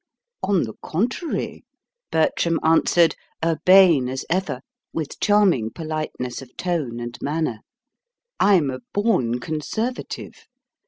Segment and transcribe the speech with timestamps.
[0.41, 1.63] "On the contrary,"
[2.11, 3.15] Bertram answered,
[3.45, 7.59] urbane as ever, with charming politeness of tone and manner:
[8.39, 10.47] "I'm a born conservative.